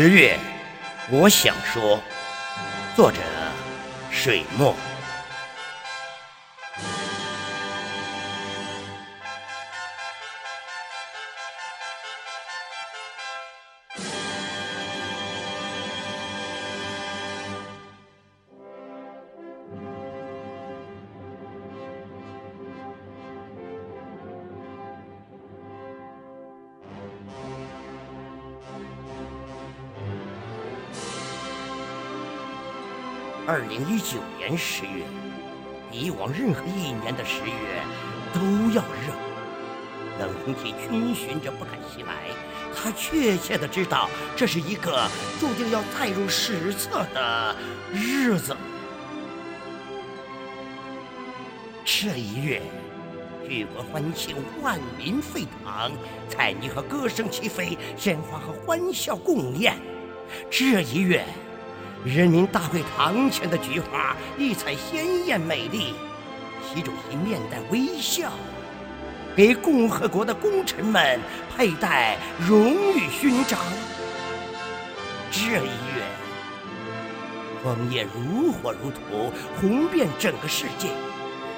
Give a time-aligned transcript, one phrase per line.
[0.00, 0.38] 十月，
[1.10, 2.00] 我想说，
[2.94, 3.18] 作者
[4.12, 4.72] 水墨。
[33.50, 35.02] 二零一九年十月，
[35.90, 37.82] 比往任何一年的十月
[38.30, 38.40] 都
[38.74, 39.14] 要热。
[40.20, 42.12] 冷空气逡巡着不敢袭来，
[42.76, 45.08] 他确切的知道这是一个
[45.40, 47.56] 注定要载入史册的
[47.90, 48.54] 日子。
[51.86, 52.60] 这一月，
[53.48, 55.90] 举国欢庆，万民沸腾，
[56.28, 59.74] 彩霓和歌声齐飞，鲜花和欢笑共宴。
[60.50, 61.24] 这一月。
[62.04, 65.94] 人民大会堂前的菊花异彩鲜艳美丽，
[66.62, 68.30] 习主席面带微笑，
[69.34, 71.20] 给共和国的功臣们
[71.56, 73.58] 佩戴荣誉勋章。
[75.30, 76.04] 这一月，
[77.64, 80.88] 枫叶如火如荼，红遍整个世界，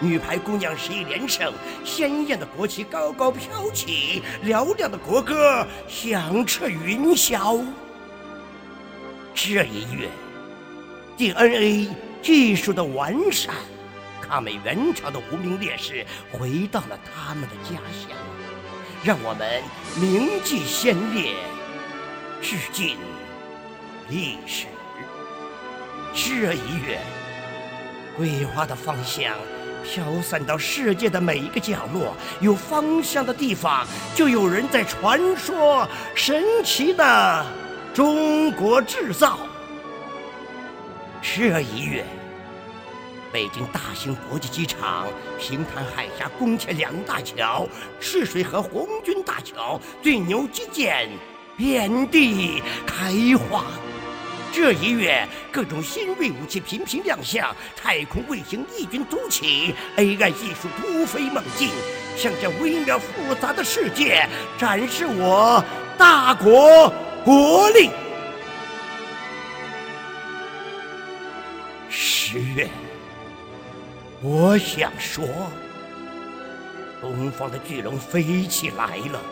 [0.00, 1.50] 女排姑娘十一连胜，
[1.82, 7.64] 鲜艳的国旗高高飘起，嘹亮的国歌响彻云霄。
[9.34, 10.10] 这一月。
[11.16, 11.88] DNA
[12.20, 13.54] 技术的完善，
[14.20, 18.10] 抗美援朝的无名烈士回到了他们的家乡，
[19.02, 19.62] 让我们
[19.98, 21.32] 铭记先烈，
[22.42, 22.98] 致敬
[24.10, 24.66] 历史。
[26.12, 27.00] 这一月，
[28.14, 29.34] 桂花的芳香
[29.84, 37.46] 飘散到世界的每一个角落，有芳香的地方，就有人在传说神奇的
[37.94, 39.38] 中国制造。
[41.38, 42.02] 这一月，
[43.30, 45.06] 北京大兴国际机场、
[45.38, 47.68] 平潭海峡宫前两大桥、
[48.00, 51.10] 赤水河红军大桥最牛基建
[51.54, 53.64] 遍地开花。
[54.50, 61.68] 这一月，各种新锐武器频频亮相，太空卫星异军突起，AI 技术突飞猛进，
[62.16, 64.26] 向这微妙复杂的世界
[64.56, 65.62] 展示我
[65.98, 66.90] 大国
[67.26, 67.90] 国力。
[72.28, 72.68] 十月，
[74.20, 75.24] 我想说，
[77.00, 79.22] 东方的巨龙飞起来了，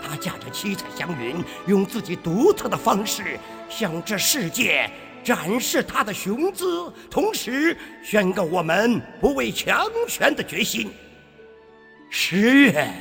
[0.00, 3.36] 它驾着七彩祥云，用自己独特的方式
[3.68, 4.88] 向这世界
[5.24, 10.92] 展示它的雄姿，同时宣告我们不畏强权的决心。
[12.10, 12.92] 十月，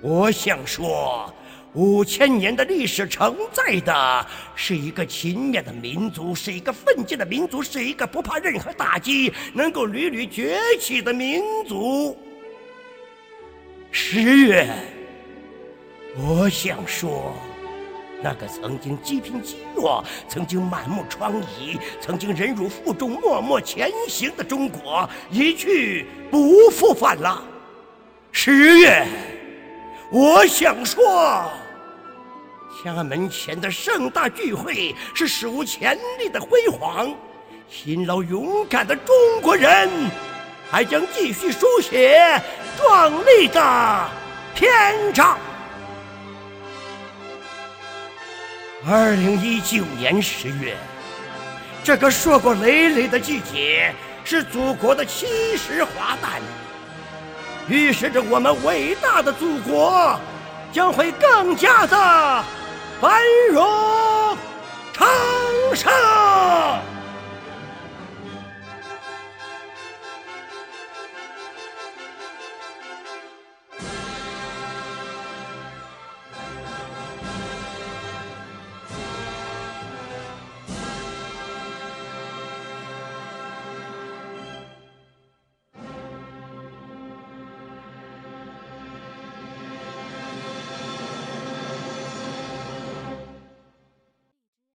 [0.00, 1.30] 我想说。
[1.76, 12.16] 五千年的历史承载的是一个勤勉的民族，是一个奋进的民族，是一个不怕任何打击、能够屡屡崛起的民族。
[13.90, 14.70] 十月，
[16.16, 17.34] 我想说，
[18.22, 27.44] 那个曾经积贫积弱、曾经满目疮痍、曾经忍辱负重、默默前行的中国，一去不复返了。
[28.32, 29.06] 十月，
[30.10, 31.50] 我想说。
[32.82, 37.10] 天安门前的盛大聚会是史无前例的辉煌，
[37.70, 39.88] 勤劳勇敢的中国人
[40.70, 42.20] 还将继续书写
[42.76, 44.08] 壮丽的
[44.54, 45.38] 篇章。
[48.86, 50.76] 二零一九年十月，
[51.82, 53.90] 这个硕果累累的季节
[54.22, 56.42] 是祖国的七十华诞，
[57.68, 60.20] 预示着我们伟大的祖国
[60.70, 62.44] 将会更加的。
[63.00, 63.20] 繁
[63.52, 63.62] 荣
[64.94, 65.06] 昌
[65.74, 66.25] 盛。